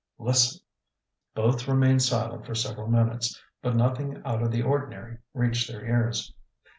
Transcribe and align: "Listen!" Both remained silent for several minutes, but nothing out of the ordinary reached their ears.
"Listen!" 0.17 0.61
Both 1.35 1.67
remained 1.67 2.01
silent 2.01 2.47
for 2.47 2.55
several 2.55 2.87
minutes, 2.87 3.39
but 3.61 3.75
nothing 3.75 4.19
out 4.25 4.41
of 4.41 4.51
the 4.51 4.63
ordinary 4.63 5.19
reached 5.35 5.67
their 5.69 5.85
ears. 5.85 6.33